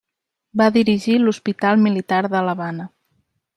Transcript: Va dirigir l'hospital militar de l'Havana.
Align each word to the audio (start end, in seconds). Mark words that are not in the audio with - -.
Va 0.61 0.67
dirigir 0.77 1.17
l'hospital 1.25 1.79
militar 1.85 2.25
de 2.35 2.43
l'Havana. 2.49 2.91